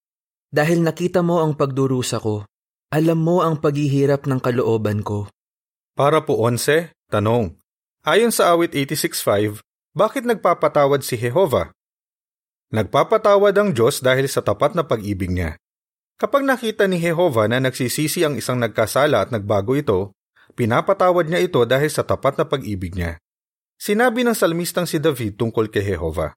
dahil 0.48 0.80
nakita 0.80 1.20
mo 1.20 1.44
ang 1.44 1.52
pagdurusa 1.54 2.24
ko. 2.24 2.48
Alam 2.90 3.20
mo 3.20 3.44
ang 3.44 3.60
paghihirap 3.60 4.26
ng 4.26 4.40
kalooban 4.42 5.04
ko. 5.04 5.30
Para 5.94 6.24
po 6.24 6.40
11, 6.42 6.96
tanong. 7.12 7.54
Ayon 8.08 8.32
sa 8.32 8.56
awit 8.56 8.72
86.5, 8.74 9.60
bakit 9.92 10.24
nagpapatawad 10.24 11.04
si 11.04 11.20
Jehova? 11.20 11.76
Nagpapatawad 12.72 13.54
ang 13.60 13.70
Diyos 13.76 14.00
dahil 14.00 14.32
sa 14.32 14.40
tapat 14.40 14.74
na 14.74 14.88
pag-ibig 14.88 15.30
niya. 15.30 15.60
Kapag 16.20 16.44
nakita 16.44 16.84
ni 16.84 17.00
Jehova 17.00 17.48
na 17.48 17.64
nagsisisi 17.64 18.28
ang 18.28 18.36
isang 18.36 18.60
nagkasala 18.60 19.24
at 19.24 19.30
nagbago 19.32 19.72
ito, 19.80 20.12
pinapatawad 20.52 21.32
niya 21.32 21.40
ito 21.40 21.64
dahil 21.64 21.88
sa 21.88 22.04
tapat 22.04 22.36
na 22.36 22.44
pag-ibig 22.44 22.92
niya. 22.92 23.24
Sinabi 23.80 24.28
ng 24.28 24.36
salmistang 24.36 24.84
si 24.84 25.00
David 25.00 25.40
tungkol 25.40 25.72
kay 25.72 25.96
Jehova, 25.96 26.36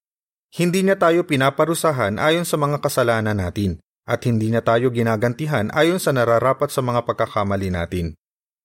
Hindi 0.54 0.86
niya 0.86 0.94
tayo 0.94 1.26
pinaparusahan 1.26 2.22
ayon 2.22 2.46
sa 2.46 2.54
mga 2.62 2.78
kasalanan 2.78 3.42
natin 3.42 3.82
at 4.06 4.22
hindi 4.22 4.54
niya 4.54 4.62
tayo 4.62 4.94
ginagantihan 4.94 5.74
ayon 5.74 5.98
sa 5.98 6.14
nararapat 6.14 6.70
sa 6.70 6.78
mga 6.78 7.02
pagkakamali 7.02 7.74
natin. 7.74 8.14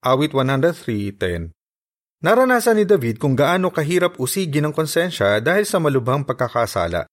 Awit 0.05 0.37
103.10 0.37 1.49
Naranasan 2.21 2.77
ni 2.77 2.85
David 2.85 3.17
kung 3.17 3.33
gaano 3.33 3.73
kahirap 3.73 4.21
usigin 4.21 4.69
ang 4.69 4.73
konsensya 4.73 5.41
dahil 5.41 5.65
sa 5.65 5.81
malubhang 5.81 6.25
pagkakasala. 6.29 7.09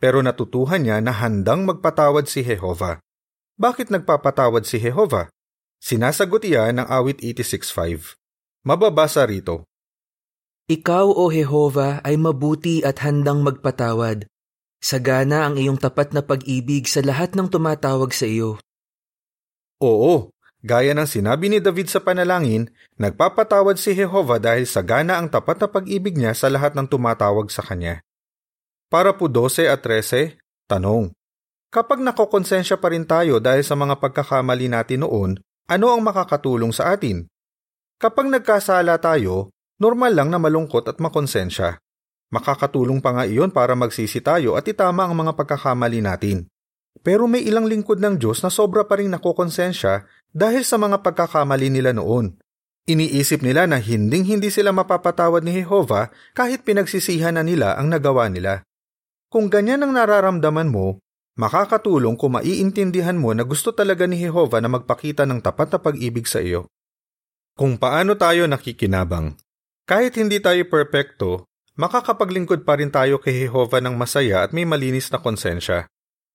Pero 0.00 0.24
natutuhan 0.24 0.80
niya 0.80 1.04
na 1.04 1.12
handang 1.12 1.68
magpatawad 1.68 2.24
si 2.24 2.40
Jehova. 2.40 2.96
Bakit 3.62 3.94
nagpapatawad 3.94 4.66
si 4.66 4.82
Jehova? 4.82 5.30
Sinasagot 5.78 6.42
iyan 6.42 6.82
ng 6.82 6.88
awit 6.90 7.22
86.5. 7.22 8.18
Mababasa 8.66 9.22
rito. 9.22 9.70
Ikaw, 10.66 11.06
O 11.06 11.30
Jehova, 11.30 12.02
ay 12.02 12.18
mabuti 12.18 12.82
at 12.82 12.98
handang 13.06 13.46
magpatawad. 13.46 14.26
Sagana 14.82 15.46
ang 15.46 15.54
iyong 15.54 15.78
tapat 15.78 16.10
na 16.10 16.26
pag-ibig 16.26 16.90
sa 16.90 17.06
lahat 17.06 17.38
ng 17.38 17.46
tumatawag 17.46 18.10
sa 18.10 18.26
iyo. 18.26 18.58
Oo, 19.78 20.34
Gaya 20.62 20.94
ng 20.94 21.10
sinabi 21.10 21.50
ni 21.50 21.58
David 21.58 21.90
sa 21.90 21.98
panalangin, 21.98 22.70
nagpapatawad 22.94 23.82
si 23.82 23.98
Jehova 23.98 24.38
dahil 24.38 24.62
sagana 24.62 25.18
ang 25.18 25.26
tapat 25.26 25.58
na 25.58 25.66
pag-ibig 25.66 26.14
niya 26.14 26.38
sa 26.38 26.46
lahat 26.46 26.78
ng 26.78 26.86
tumatawag 26.86 27.50
sa 27.50 27.66
kanya. 27.66 27.98
Para 28.86 29.10
po 29.10 29.26
12 29.26 29.66
at 29.66 29.82
13, 29.82 30.38
tanong. 30.70 31.10
Kapag 31.72 32.04
nakokonsensya 32.04 32.76
pa 32.76 32.92
rin 32.92 33.08
tayo 33.08 33.40
dahil 33.40 33.64
sa 33.64 33.72
mga 33.72 33.96
pagkakamali 33.96 34.68
natin 34.68 35.08
noon, 35.08 35.40
ano 35.64 35.86
ang 35.88 36.04
makakatulong 36.04 36.68
sa 36.68 36.92
atin? 36.92 37.24
Kapag 37.96 38.28
nagkasala 38.28 39.00
tayo, 39.00 39.48
normal 39.80 40.12
lang 40.12 40.28
na 40.28 40.36
malungkot 40.36 40.84
at 40.92 41.00
makonsensya. 41.00 41.80
Makakatulong 42.28 43.00
pa 43.00 43.16
nga 43.16 43.24
iyon 43.24 43.48
para 43.56 43.72
magsisi 43.72 44.20
tayo 44.20 44.52
at 44.60 44.68
itama 44.68 45.08
ang 45.08 45.16
mga 45.16 45.32
pagkakamali 45.32 46.04
natin. 46.04 46.44
Pero 47.00 47.24
may 47.24 47.40
ilang 47.40 47.64
lingkod 47.64 48.04
ng 48.04 48.20
Diyos 48.20 48.44
na 48.44 48.52
sobra 48.52 48.84
pa 48.84 49.00
rin 49.00 49.08
nakokonsensya 49.08 50.04
dahil 50.28 50.68
sa 50.68 50.76
mga 50.76 51.00
pagkakamali 51.00 51.72
nila 51.72 51.96
noon. 51.96 52.36
Iniisip 52.84 53.40
nila 53.40 53.64
na 53.64 53.80
hinding-hindi 53.80 54.52
sila 54.52 54.76
mapapatawad 54.76 55.40
ni 55.40 55.64
Jehova 55.64 56.12
kahit 56.36 56.68
pinagsisihan 56.68 57.32
na 57.32 57.40
nila 57.40 57.80
ang 57.80 57.88
nagawa 57.88 58.28
nila. 58.28 58.60
Kung 59.32 59.48
ganyan 59.48 59.80
ang 59.80 59.96
nararamdaman 59.96 60.68
mo, 60.68 61.00
makakatulong 61.36 62.14
kung 62.20 62.36
maiintindihan 62.36 63.16
mo 63.16 63.32
na 63.32 63.44
gusto 63.46 63.72
talaga 63.72 64.04
ni 64.04 64.20
Jehova 64.20 64.60
na 64.60 64.68
magpakita 64.68 65.24
ng 65.24 65.40
tapat 65.40 65.72
na 65.72 65.78
pag-ibig 65.80 66.28
sa 66.28 66.44
iyo. 66.44 66.68
Kung 67.56 67.76
paano 67.76 68.16
tayo 68.16 68.48
nakikinabang. 68.48 69.36
Kahit 69.84 70.16
hindi 70.16 70.40
tayo 70.40 70.64
perpekto, 70.68 71.44
makakapaglingkod 71.76 72.64
pa 72.64 72.80
rin 72.80 72.88
tayo 72.88 73.20
kay 73.20 73.44
Jehova 73.44 73.80
ng 73.80 73.96
masaya 73.96 74.44
at 74.44 74.56
may 74.56 74.64
malinis 74.64 75.12
na 75.12 75.20
konsensya. 75.20 75.88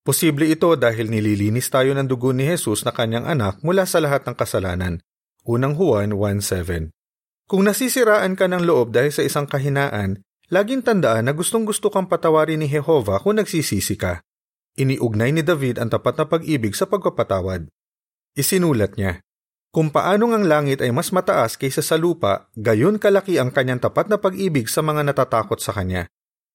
Posible 0.05 0.47
ito 0.47 0.71
dahil 0.79 1.11
nililinis 1.11 1.67
tayo 1.67 1.91
ng 1.91 2.07
dugo 2.07 2.31
ni 2.31 2.47
Jesus 2.47 2.87
na 2.87 2.95
kanyang 2.95 3.27
anak 3.27 3.59
mula 3.59 3.83
sa 3.83 3.99
lahat 3.99 4.23
ng 4.23 4.35
kasalanan. 4.39 5.03
Unang 5.47 5.75
Juan 5.79 6.15
1.7 6.15 6.91
Kung 7.47 7.63
nasisiraan 7.63 8.35
ka 8.35 8.51
ng 8.51 8.67
loob 8.67 8.91
dahil 8.91 9.11
sa 9.11 9.23
isang 9.23 9.47
kahinaan, 9.47 10.19
laging 10.51 10.83
tandaan 10.83 11.27
na 11.27 11.35
gustong 11.35 11.63
gusto 11.63 11.87
kang 11.87 12.07
patawarin 12.07 12.59
ni 12.59 12.67
Jehova 12.67 13.19
kung 13.23 13.39
nagsisisi 13.39 13.95
ka. 13.95 14.23
Iniugnay 14.77 15.33
ni 15.33 15.41
David 15.41 15.81
ang 15.81 15.89
tapat 15.89 16.21
na 16.21 16.29
pag-ibig 16.29 16.77
sa 16.77 16.85
pagpapatawad. 16.85 17.65
Isinulat 18.37 18.93
niya, 18.93 19.25
Kung 19.73 19.89
paanong 19.89 20.37
ang 20.37 20.45
langit 20.45 20.85
ay 20.85 20.93
mas 20.93 21.09
mataas 21.09 21.57
kaysa 21.57 21.81
sa 21.81 21.97
lupa, 21.97 22.53
gayon 22.53 23.01
kalaki 23.01 23.41
ang 23.41 23.49
kanyang 23.49 23.81
tapat 23.81 24.05
na 24.05 24.21
pag-ibig 24.21 24.69
sa 24.69 24.85
mga 24.85 25.01
natatakot 25.09 25.57
sa 25.57 25.73
kanya. 25.73 26.05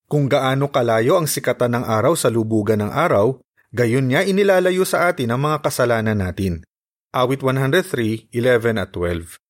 Kung 0.06 0.30
gaano 0.30 0.70
kalayo 0.70 1.18
ang 1.18 1.26
sikatan 1.26 1.82
ng 1.82 1.84
araw 1.84 2.14
sa 2.14 2.30
lubugan 2.30 2.86
ng 2.86 2.94
araw, 2.94 3.42
gayon 3.74 4.06
niya 4.06 4.22
inilalayo 4.22 4.86
sa 4.86 5.10
atin 5.10 5.34
ang 5.34 5.42
mga 5.42 5.58
kasalanan 5.66 6.22
natin. 6.22 6.62
Awit 7.10 7.42
103, 7.42 8.30
11 8.30 8.78
at 8.78 8.90
12 8.94 9.42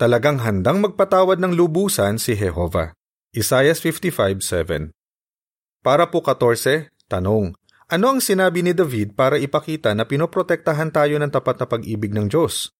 Talagang 0.00 0.40
handang 0.40 0.80
magpatawad 0.80 1.42
ng 1.42 1.52
lubusan 1.58 2.16
si 2.16 2.38
Jehova. 2.38 2.94
Isaiah 3.36 3.76
55.7 3.76 4.94
Para 5.84 6.08
po 6.08 6.24
14, 6.24 6.88
tanong, 7.10 7.58
ano 7.90 8.06
ang 8.14 8.22
sinabi 8.22 8.62
ni 8.62 8.70
David 8.70 9.18
para 9.18 9.34
ipakita 9.34 9.90
na 9.98 10.06
pinoprotektahan 10.06 10.94
tayo 10.94 11.18
ng 11.18 11.26
tapat 11.26 11.58
na 11.58 11.66
pag-ibig 11.66 12.14
ng 12.14 12.30
Diyos? 12.30 12.70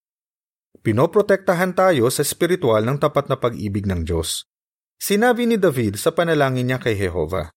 Pinoprotektahan 0.86 1.74
tayo 1.74 2.06
sa 2.14 2.22
espiritual 2.22 2.86
ng 2.86 3.02
tapat 3.02 3.26
na 3.26 3.34
pag-ibig 3.34 3.90
ng 3.90 4.06
Diyos. 4.06 4.46
Sinabi 5.02 5.50
ni 5.50 5.58
David 5.58 5.98
sa 5.98 6.14
panalangin 6.14 6.70
niya 6.70 6.78
kay 6.78 6.94
Jehova, 6.94 7.50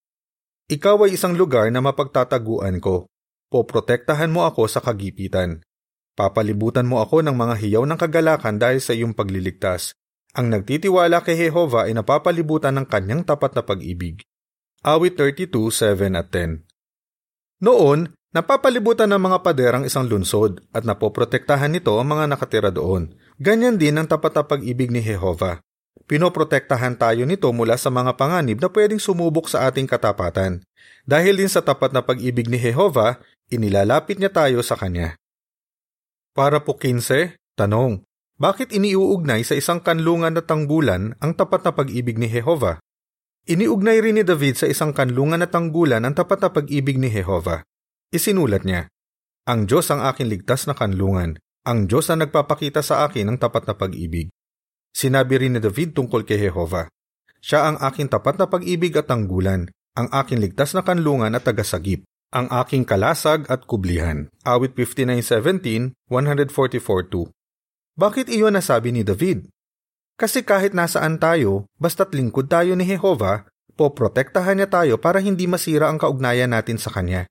Ikaw 0.65 1.05
ay 1.05 1.13
isang 1.13 1.37
lugar 1.37 1.69
na 1.69 1.77
mapagtataguan 1.85 2.81
ko. 2.81 3.05
Poprotektahan 3.53 4.33
mo 4.33 4.49
ako 4.49 4.65
sa 4.65 4.81
kagipitan. 4.81 5.61
Papalibutan 6.17 6.89
mo 6.89 7.05
ako 7.05 7.21
ng 7.21 7.37
mga 7.37 7.55
hiyaw 7.61 7.83
ng 7.85 7.99
kagalakan 8.01 8.57
dahil 8.57 8.81
sa 8.81 8.97
iyong 8.97 9.13
pagliligtas. 9.13 9.93
Ang 10.33 10.49
nagtitiwala 10.49 11.21
kay 11.21 11.37
Jehova 11.37 11.85
ay 11.85 11.93
napapalibutan 11.93 12.81
ng 12.81 12.89
kanyang 12.89 13.21
tapat 13.21 13.53
na 13.53 13.61
pag-ibig. 13.61 14.25
Awit 14.81 15.21
32, 15.21 15.53
7 15.69 16.17
at 16.17 16.33
10 16.33 16.72
Noon, 17.63 18.11
napapalibutan 18.35 19.07
ng 19.07 19.23
mga 19.23 19.39
pader 19.39 19.71
ang 19.79 19.87
isang 19.87 20.03
lunsod 20.03 20.59
at 20.75 20.83
napoprotektahan 20.83 21.71
nito 21.71 21.95
ang 21.95 22.11
mga 22.11 22.35
nakatira 22.35 22.67
doon. 22.67 23.15
Ganyan 23.39 23.79
din 23.79 23.95
ang 23.95 24.03
tapat 24.03 24.35
na 24.35 24.43
pag-ibig 24.43 24.91
ni 24.91 24.99
Jehova. 24.99 25.63
Pinoprotektahan 26.03 26.99
tayo 26.99 27.23
nito 27.23 27.47
mula 27.55 27.79
sa 27.79 27.87
mga 27.87 28.19
panganib 28.19 28.59
na 28.59 28.67
pwedeng 28.67 28.99
sumubok 28.99 29.47
sa 29.47 29.71
ating 29.71 29.87
katapatan. 29.87 30.59
Dahil 31.07 31.39
din 31.39 31.47
sa 31.47 31.63
tapat 31.63 31.95
na 31.95 32.03
pag-ibig 32.03 32.51
ni 32.51 32.59
Jehova, 32.59 33.23
inilalapit 33.47 34.19
niya 34.19 34.35
tayo 34.35 34.59
sa 34.59 34.75
Kanya. 34.75 35.15
Para 36.35 36.59
po 36.59 36.75
15, 36.75 37.39
tanong, 37.55 38.03
bakit 38.35 38.75
iniuugnay 38.75 39.47
sa 39.47 39.55
isang 39.55 39.79
kanlungan 39.79 40.35
na 40.35 40.43
tanggulan 40.43 41.15
ang 41.23 41.31
tapat 41.31 41.63
na 41.63 41.71
pag-ibig 41.71 42.19
ni 42.19 42.27
Jehova? 42.27 42.83
Iniugnay 43.43 43.99
rin 43.99 44.15
ni 44.15 44.23
David 44.23 44.55
sa 44.55 44.71
isang 44.71 44.95
kanlungan 44.95 45.43
na 45.43 45.51
tanggulan 45.51 46.07
ang 46.07 46.15
tapat 46.15 46.39
na 46.39 46.49
pag-ibig 46.55 46.95
ni 46.95 47.11
Jehova. 47.11 47.67
Isinulat 48.07 48.63
niya, 48.63 48.87
Ang 49.43 49.67
Diyos 49.67 49.91
ang 49.91 49.99
aking 49.99 50.31
ligtas 50.31 50.63
na 50.63 50.71
kanlungan. 50.71 51.35
Ang 51.67 51.91
Diyos 51.91 52.07
ang 52.07 52.23
nagpapakita 52.23 52.79
sa 52.79 53.03
akin 53.03 53.27
ng 53.27 53.37
tapat 53.43 53.67
na 53.67 53.75
pag-ibig. 53.75 54.31
Sinabi 54.95 55.43
rin 55.43 55.55
ni 55.55 55.59
David 55.59 55.91
tungkol 55.91 56.23
kay 56.23 56.39
Jehova, 56.39 56.87
Siya 57.43 57.67
ang 57.67 57.83
aking 57.83 58.07
tapat 58.07 58.39
na 58.39 58.47
pag-ibig 58.47 58.95
at 58.95 59.11
tanggulan, 59.11 59.67
ang 59.99 60.07
aking 60.15 60.39
ligtas 60.39 60.71
na 60.71 60.87
kanlungan 60.87 61.35
at 61.35 61.43
tagasagip, 61.43 62.07
ang 62.31 62.47
aking 62.47 62.87
kalasag 62.87 63.43
at 63.51 63.67
kublihan. 63.67 64.31
Awit 64.47 64.71
59.17, 64.79 65.91
144.2 66.07 67.27
Bakit 67.99 68.31
iyon 68.31 68.55
nasabi 68.55 68.95
ni 68.95 69.03
David? 69.03 69.51
Kasi 70.13 70.45
kahit 70.45 70.77
nasaan 70.77 71.17
tayo, 71.17 71.65
basta't 71.81 72.13
lingkod 72.13 72.47
tayo 72.49 72.77
ni 72.77 72.85
Jehova, 72.85 73.49
poprotektahan 73.73 74.61
niya 74.61 74.69
tayo 74.69 75.01
para 75.01 75.17
hindi 75.17 75.49
masira 75.49 75.89
ang 75.89 75.97
kaugnayan 75.97 76.53
natin 76.53 76.77
sa 76.77 76.93
Kanya. 76.93 77.25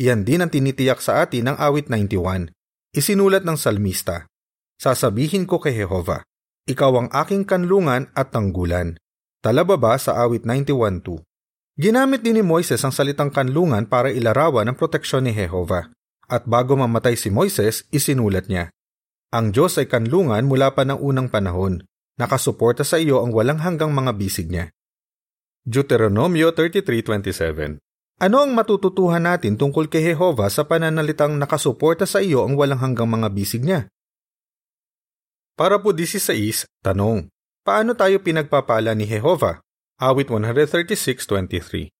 Iyan 0.00 0.24
din 0.24 0.40
ang 0.40 0.48
tinitiyak 0.48 1.04
sa 1.04 1.20
atin 1.20 1.52
ng 1.52 1.56
awit 1.60 1.92
91. 1.92 2.48
Isinulat 2.96 3.44
ng 3.44 3.56
salmista, 3.60 4.28
Sasabihin 4.80 5.46
ko 5.46 5.62
kay 5.62 5.76
Jehova, 5.78 6.24
ikaw 6.66 6.90
ang 6.98 7.08
aking 7.12 7.46
kanlungan 7.46 8.10
at 8.16 8.34
tanggulan. 8.34 8.98
Talababa 9.42 9.94
sa 9.98 10.18
awit 10.22 10.42
91.2 10.48 11.22
Ginamit 11.72 12.20
din 12.22 12.38
ni 12.38 12.44
Moises 12.44 12.82
ang 12.84 12.92
salitang 12.92 13.32
kanlungan 13.32 13.88
para 13.88 14.12
ilarawan 14.12 14.68
ang 14.68 14.76
proteksyon 14.76 15.24
ni 15.26 15.32
Jehova. 15.32 15.88
At 16.30 16.46
bago 16.46 16.78
mamatay 16.78 17.18
si 17.18 17.28
Moises, 17.32 17.88
isinulat 17.90 18.46
niya, 18.46 18.70
Ang 19.32 19.50
Diyos 19.50 19.80
ay 19.80 19.88
kanlungan 19.88 20.44
mula 20.44 20.72
pa 20.76 20.84
ng 20.84 21.00
unang 21.00 21.32
panahon. 21.32 21.82
Nakasuporta 22.22 22.86
sa 22.86 23.02
iyo 23.02 23.18
ang 23.18 23.34
walang 23.34 23.58
hanggang 23.58 23.90
mga 23.90 24.14
bisig 24.14 24.46
niya. 24.46 24.70
Deuteronomio 25.66 26.54
33.27 26.54 27.82
Ano 28.22 28.36
ang 28.38 28.54
matututuhan 28.54 29.26
natin 29.26 29.58
tungkol 29.58 29.90
kay 29.90 30.14
Jehova 30.14 30.46
sa 30.46 30.62
pananalitang 30.62 31.34
nakasuporta 31.34 32.06
sa 32.06 32.22
iyo 32.22 32.46
ang 32.46 32.54
walang 32.54 32.78
hanggang 32.78 33.10
mga 33.10 33.26
bisig 33.34 33.66
niya? 33.66 33.90
Para 35.58 35.82
po 35.82 35.90
16, 35.90 36.30
tanong, 36.78 37.26
paano 37.66 37.98
tayo 37.98 38.22
pinagpapala 38.22 38.94
ni 38.94 39.02
Jehova? 39.02 39.58
Awit 39.98 40.30
136.23 40.30 41.90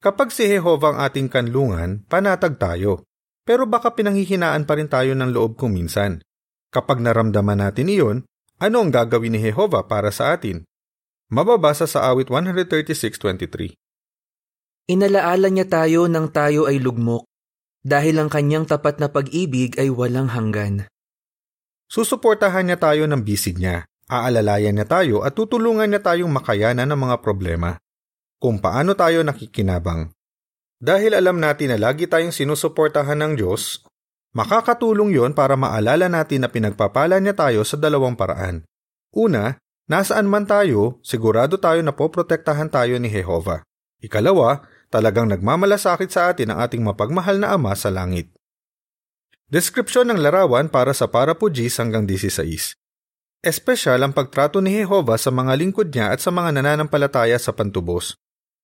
Kapag 0.00 0.32
si 0.32 0.48
Jehova 0.48 0.96
ang 0.96 0.98
ating 1.04 1.28
kanlungan, 1.28 2.08
panatag 2.08 2.56
tayo. 2.56 3.04
Pero 3.44 3.68
baka 3.68 3.92
pinanghihinaan 3.92 4.64
pa 4.64 4.80
rin 4.80 4.88
tayo 4.88 5.12
ng 5.12 5.28
loob 5.28 5.60
kung 5.60 5.76
minsan. 5.76 6.24
Kapag 6.72 7.04
naramdaman 7.04 7.60
natin 7.60 7.92
iyon, 7.92 8.18
ano 8.62 8.78
ang 8.78 8.94
gagawin 8.94 9.34
ni 9.34 9.42
Jehova 9.42 9.82
para 9.82 10.14
sa 10.14 10.38
atin? 10.38 10.62
Mababasa 11.34 11.90
sa 11.90 12.06
awit 12.14 12.30
136.23 12.30 13.74
Inalaala 14.86 15.50
niya 15.50 15.66
tayo 15.66 16.06
nang 16.06 16.30
tayo 16.30 16.70
ay 16.70 16.78
lugmok, 16.78 17.26
dahil 17.82 18.22
ang 18.22 18.30
kanyang 18.30 18.70
tapat 18.70 19.02
na 19.02 19.10
pag-ibig 19.10 19.74
ay 19.82 19.90
walang 19.90 20.30
hanggan. 20.30 20.86
Susuportahan 21.90 22.70
niya 22.70 22.78
tayo 22.78 23.10
ng 23.10 23.26
bisig 23.26 23.58
niya, 23.58 23.82
aalalayan 24.06 24.78
niya 24.78 24.86
tayo 24.86 25.26
at 25.26 25.34
tutulungan 25.34 25.90
niya 25.90 25.98
tayong 25.98 26.30
makayanan 26.30 26.86
ng 26.86 27.00
mga 27.02 27.16
problema. 27.18 27.82
Kung 28.38 28.62
paano 28.62 28.94
tayo 28.94 29.26
nakikinabang. 29.26 30.14
Dahil 30.82 31.14
alam 31.14 31.38
natin 31.38 31.74
na 31.74 31.78
lagi 31.78 32.10
tayong 32.10 32.34
sinusuportahan 32.34 33.18
ng 33.18 33.32
Diyos, 33.38 33.86
makakatulong 34.32 35.12
yon 35.12 35.32
para 35.36 35.56
maalala 35.56 36.08
natin 36.08 36.44
na 36.44 36.48
pinagpapala 36.48 37.20
niya 37.20 37.36
tayo 37.36 37.64
sa 37.64 37.76
dalawang 37.76 38.16
paraan. 38.16 38.64
Una, 39.12 39.60
nasaan 39.88 40.28
man 40.28 40.48
tayo, 40.48 41.00
sigurado 41.04 41.60
tayo 41.60 41.84
na 41.84 41.92
poprotektahan 41.92 42.72
tayo 42.72 42.96
ni 42.96 43.12
Jehova. 43.12 43.64
Ikalawa, 44.02 44.64
talagang 44.90 45.30
nagmamalasakit 45.30 46.10
sa 46.10 46.32
atin 46.32 46.52
ang 46.52 46.64
ating 46.64 46.82
mapagmahal 46.82 47.38
na 47.38 47.54
Ama 47.54 47.76
sa 47.78 47.92
langit. 47.92 48.32
Deskripsyon 49.52 50.08
ng 50.08 50.18
larawan 50.18 50.72
para 50.72 50.96
sa 50.96 51.12
para 51.12 51.36
po 51.36 51.52
hanggang 51.52 52.08
16. 52.08 52.72
Espesyal 53.42 54.00
ang 54.00 54.14
pagtrato 54.16 54.62
ni 54.64 54.80
Jehova 54.80 55.20
sa 55.20 55.28
mga 55.28 55.52
lingkod 55.60 55.92
niya 55.92 56.14
at 56.14 56.24
sa 56.24 56.32
mga 56.32 56.56
nananampalataya 56.56 57.36
sa 57.36 57.52
pantubos. 57.52 58.16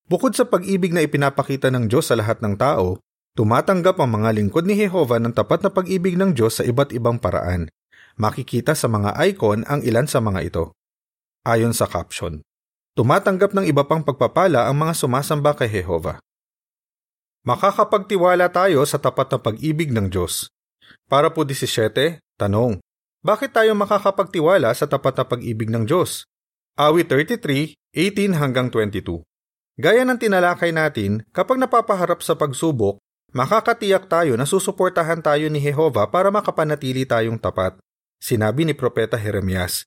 Bukod 0.08 0.32
sa 0.32 0.48
pag-ibig 0.48 0.96
na 0.96 1.04
ipinapakita 1.04 1.68
ng 1.68 1.92
Diyos 1.92 2.08
sa 2.08 2.16
lahat 2.16 2.40
ng 2.40 2.56
tao, 2.56 2.96
tumatanggap 3.38 4.02
ang 4.02 4.18
mga 4.18 4.34
lingkod 4.34 4.66
ni 4.66 4.74
Jehova 4.74 5.22
ng 5.22 5.30
tapat 5.30 5.62
na 5.62 5.70
pag-ibig 5.70 6.18
ng 6.18 6.34
Diyos 6.34 6.58
sa 6.58 6.66
iba't 6.66 6.90
ibang 6.90 7.22
paraan. 7.22 7.70
Makikita 8.18 8.74
sa 8.74 8.90
mga 8.90 9.14
icon 9.30 9.62
ang 9.70 9.78
ilan 9.86 10.10
sa 10.10 10.18
mga 10.18 10.42
ito. 10.42 10.74
Ayon 11.46 11.70
sa 11.70 11.86
caption, 11.86 12.42
tumatanggap 12.98 13.54
ng 13.54 13.70
iba 13.70 13.86
pang 13.86 14.02
pagpapala 14.02 14.66
ang 14.66 14.82
mga 14.82 14.98
sumasamba 14.98 15.54
kay 15.54 15.70
Jehova. 15.70 16.18
Makakapagtiwala 17.46 18.50
tayo 18.50 18.82
sa 18.82 18.98
tapat 18.98 19.30
na 19.30 19.38
pag-ibig 19.38 19.94
ng 19.94 20.10
Diyos. 20.10 20.50
Para 21.06 21.30
po 21.30 21.46
17, 21.46 22.18
tanong, 22.42 22.82
bakit 23.22 23.54
tayo 23.54 23.70
makakapagtiwala 23.78 24.74
sa 24.74 24.90
tapat 24.90 25.14
na 25.14 25.24
pag-ibig 25.30 25.70
ng 25.70 25.86
Diyos? 25.86 26.26
Awit 26.74 27.06
33, 27.06 27.78
18 27.94 28.34
hanggang 28.34 28.66
22. 28.74 29.22
Gaya 29.78 30.02
ng 30.02 30.18
tinalakay 30.18 30.74
natin, 30.74 31.22
kapag 31.30 31.62
napapaharap 31.62 32.18
sa 32.18 32.34
pagsubok, 32.34 32.98
makakatiyak 33.32 34.08
tayo 34.08 34.36
na 34.36 34.44
susuportahan 34.44 35.20
tayo 35.20 35.48
ni 35.52 35.60
Jehova 35.60 36.08
para 36.08 36.28
makapanatili 36.32 37.08
tayong 37.08 37.40
tapat. 37.40 37.76
Sinabi 38.18 38.66
ni 38.66 38.74
Propeta 38.74 39.14
Jeremias. 39.14 39.86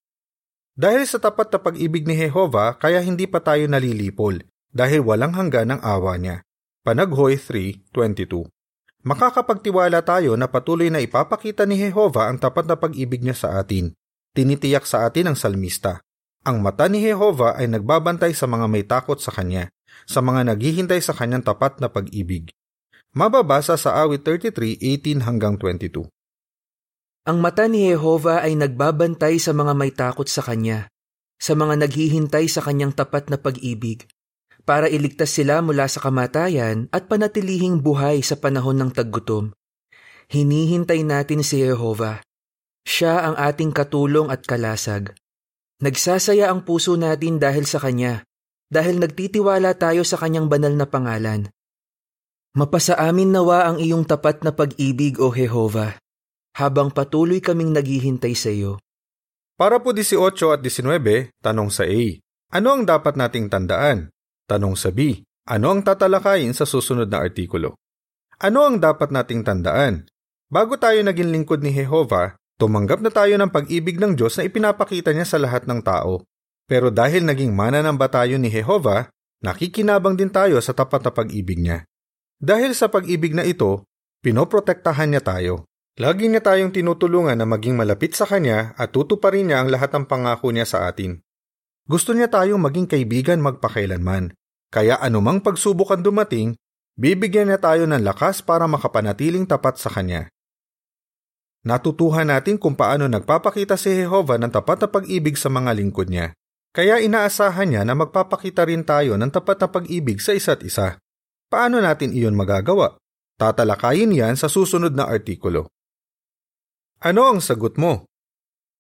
Dahil 0.71 1.03
sa 1.03 1.19
tapat 1.19 1.51
na 1.51 1.60
pag-ibig 1.60 2.07
ni 2.07 2.15
Jehova, 2.15 2.79
kaya 2.79 3.03
hindi 3.03 3.27
pa 3.27 3.43
tayo 3.43 3.67
nalilipol, 3.67 4.39
dahil 4.71 5.03
walang 5.03 5.36
hanggan 5.36 5.75
ang 5.75 5.81
awa 5.83 6.15
niya. 6.15 6.48
Panaghoy 6.81 7.36
3.22 7.36 8.48
Makakapagtiwala 9.03 10.00
tayo 10.01 10.39
na 10.39 10.48
patuloy 10.48 10.88
na 10.88 11.03
ipapakita 11.03 11.67
ni 11.67 11.75
Jehova 11.75 12.31
ang 12.31 12.39
tapat 12.39 12.69
na 12.71 12.79
pag-ibig 12.79 13.19
niya 13.19 13.36
sa 13.36 13.50
atin. 13.60 13.91
Tinitiyak 14.31 14.88
sa 14.88 15.03
atin 15.03 15.33
ang 15.33 15.38
salmista. 15.38 16.00
Ang 16.48 16.63
mata 16.63 16.88
ni 16.88 17.03
Jehova 17.03 17.60
ay 17.60 17.67
nagbabantay 17.67 18.31
sa 18.31 18.48
mga 18.48 18.65
may 18.71 18.88
takot 18.88 19.19
sa 19.19 19.29
Kanya 19.36 19.69
sa 20.05 20.19
mga 20.24 20.53
naghihintay 20.53 21.01
sa 21.03 21.13
kanyang 21.15 21.45
tapat 21.45 21.77
na 21.79 21.91
pag-ibig. 21.91 22.51
Mababasa 23.12 23.75
sa 23.75 24.00
awit 24.00 24.24
33:18 24.24 25.27
hanggang 25.27 25.60
22. 25.60 26.08
Ang 27.27 27.38
mata 27.44 27.68
ni 27.68 27.91
Jehova 27.91 28.39
ay 28.39 28.56
nagbabantay 28.56 29.36
sa 29.36 29.51
mga 29.51 29.75
may 29.75 29.91
takot 29.91 30.24
sa 30.32 30.39
kanya, 30.39 30.88
sa 31.36 31.51
mga 31.51 31.84
naghihintay 31.84 32.48
sa 32.48 32.63
kanyang 32.63 32.96
tapat 32.96 33.27
na 33.27 33.36
pag-ibig, 33.36 34.08
para 34.63 34.88
iligtas 34.88 35.36
sila 35.36 35.60
mula 35.60 35.91
sa 35.91 36.00
kamatayan 36.00 36.88
at 36.96 37.12
panatilihing 37.12 37.84
buhay 37.84 38.24
sa 38.24 38.39
panahon 38.39 38.80
ng 38.80 38.96
taggutom. 38.96 39.51
Hinihintay 40.32 41.03
natin 41.03 41.44
si 41.44 41.60
Jehova. 41.60 42.24
Siya 42.88 43.27
ang 43.27 43.36
ating 43.36 43.75
katulong 43.75 44.32
at 44.32 44.48
kalasag. 44.48 45.12
Nagsasaya 45.84 46.48
ang 46.48 46.63
puso 46.63 46.96
natin 46.96 47.44
dahil 47.44 47.68
sa 47.68 47.84
Kanya 47.84 48.24
dahil 48.72 49.03
nagtitiwala 49.03 49.75
tayo 49.75 50.08
sa 50.08 50.15
kanyang 50.15 50.48
banal 50.48 50.72
na 50.72 50.88
pangalan. 50.88 51.51
Mapasa 52.51 52.99
amin 52.99 53.32
nawa 53.32 53.63
ang 53.63 53.80
iyong 53.80 54.04
tapat 54.04 54.43
na 54.43 54.52
pag-ibig, 54.52 55.15
O 55.23 55.32
Jehova, 55.32 55.95
habang 56.52 56.91
patuloy 56.91 57.39
kaming 57.39 57.71
naghihintay 57.71 58.36
sa 58.36 58.52
iyo. 58.52 58.76
Para 59.56 59.80
po 59.80 59.95
18 59.95 60.19
at 60.52 60.60
19, 60.60 61.32
tanong 61.39 61.69
sa 61.71 61.88
A. 61.88 62.04
Ano 62.52 62.67
ang 62.76 62.84
dapat 62.84 63.15
nating 63.15 63.47
tandaan? 63.47 64.12
Tanong 64.52 64.76
sa 64.76 64.91
B. 64.91 65.23
Ano 65.47 65.71
ang 65.71 65.80
tatalakayin 65.80 66.52
sa 66.52 66.67
susunod 66.67 67.08
na 67.08 67.23
artikulo? 67.23 67.80
Ano 68.43 68.67
ang 68.67 68.84
dapat 68.84 69.15
nating 69.15 69.47
tandaan? 69.47 70.12
Bago 70.52 70.76
tayo 70.76 70.99
naging 71.08 71.32
lingkod 71.32 71.63
ni 71.63 71.71
Jehova, 71.71 72.36
tumanggap 72.60 72.99
na 72.99 73.15
tayo 73.15 73.32
ng 73.39 73.47
pag-ibig 73.47 73.95
ng 73.95 74.19
Diyos 74.19 74.36
na 74.36 74.43
ipinapakita 74.43 75.15
niya 75.15 75.23
sa 75.23 75.39
lahat 75.39 75.71
ng 75.71 75.80
tao. 75.80 76.28
Pero 76.67 76.91
dahil 76.91 77.23
naging 77.23 77.56
mananamba 77.56 78.12
tayo 78.12 78.36
ni 78.36 78.52
Jehova, 78.52 79.08
nakikinabang 79.39 80.19
din 80.19 80.28
tayo 80.28 80.60
sa 80.60 80.76
tapat 80.76 80.99
na 81.08 81.15
pag-ibig 81.15 81.63
niya. 81.63 81.88
Dahil 82.41 82.73
sa 82.73 82.89
pag-ibig 82.89 83.38
na 83.38 83.45
ito, 83.45 83.86
pinoprotektahan 84.25 85.13
niya 85.13 85.21
tayo. 85.21 85.69
Lagi 86.01 86.25
niya 86.25 86.41
tayong 86.41 86.73
tinutulungan 86.73 87.38
na 87.38 87.45
maging 87.45 87.77
malapit 87.77 88.17
sa 88.17 88.25
Kanya 88.25 88.73
at 88.82 88.89
tutuparin 88.89 89.45
niya 89.45 89.62
ang 89.62 89.69
lahat 89.69 89.93
ng 89.93 90.10
pangako 90.10 90.49
niya 90.49 90.65
sa 90.65 90.89
atin. 90.89 91.21
Gusto 91.86 92.17
niya 92.17 92.34
tayong 92.34 92.58
maging 92.58 92.89
kaibigan 92.89 93.38
magpakailanman. 93.45 94.34
Kaya 94.73 94.97
anumang 94.97 95.45
pagsubok 95.45 95.93
ang 95.93 96.01
dumating, 96.01 96.58
bibigyan 96.97 97.54
niya 97.54 97.62
tayo 97.62 97.86
ng 97.86 98.01
lakas 98.01 98.41
para 98.41 98.65
makapanatiling 98.65 99.45
tapat 99.45 99.77
sa 99.77 99.93
Kanya. 99.93 100.25
Natutuhan 101.62 102.25
natin 102.25 102.58
kung 102.58 102.73
paano 102.73 103.06
nagpapakita 103.06 103.77
si 103.77 103.93
Jehova 103.93 104.41
ng 104.41 104.49
tapat 104.49 104.82
na 104.82 104.89
pag-ibig 104.89 105.38
sa 105.38 105.54
mga 105.54 105.77
lingkod 105.77 106.10
niya. 106.10 106.34
Kaya 106.73 106.97
inaasahan 106.97 107.69
niya 107.69 107.82
na 107.86 107.93
magpapakita 107.93 108.65
rin 108.65 108.82
tayo 108.82 109.13
ng 109.13 109.30
tapat 109.30 109.62
na 109.62 109.67
pag-ibig 109.69 110.17
sa 110.17 110.34
isa't 110.34 110.65
isa. 110.65 110.97
Paano 111.52 111.84
natin 111.84 112.16
iyon 112.16 112.32
magagawa? 112.32 112.96
Tatalakayin 113.36 114.16
yan 114.16 114.40
sa 114.40 114.48
susunod 114.48 114.96
na 114.96 115.12
artikulo. 115.12 115.68
Ano 117.04 117.28
ang 117.28 117.44
sagot 117.44 117.76
mo? 117.76 118.08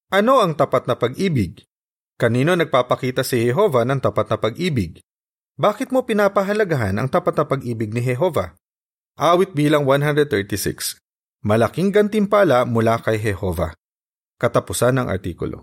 Ano 0.07 0.39
ang 0.39 0.55
tapat 0.55 0.87
na 0.87 0.95
pag-ibig? 0.95 1.67
Kanino 2.15 2.55
nagpapakita 2.55 3.27
si 3.27 3.43
Jehova 3.43 3.83
ng 3.83 3.99
tapat 3.99 4.31
na 4.31 4.37
pag-ibig? 4.39 5.03
Bakit 5.59 5.91
mo 5.91 6.07
pinapahalagahan 6.07 6.95
ang 6.95 7.11
tapat 7.11 7.35
na 7.35 7.43
pag-ibig 7.43 7.91
ni 7.91 7.99
Jehova? 7.99 8.55
Awit 9.19 9.51
bilang 9.51 9.83
136. 9.83 10.95
Malaking 11.43 11.91
gantimpala 11.91 12.63
mula 12.63 13.03
kay 13.03 13.19
Jehova. 13.19 13.75
Katapusan 14.39 14.95
ng 14.95 15.11
artikulo. 15.11 15.59